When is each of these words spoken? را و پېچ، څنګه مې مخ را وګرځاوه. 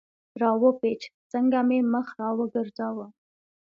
را 0.41 0.51
و 0.59 0.63
پېچ، 0.79 1.01
څنګه 1.31 1.59
مې 1.67 1.79
مخ 1.93 2.07
را 2.19 2.29
وګرځاوه. 2.37 3.07